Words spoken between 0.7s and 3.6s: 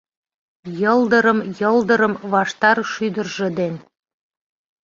Йылдырым-йылдырым ваштар шӱдыржӧ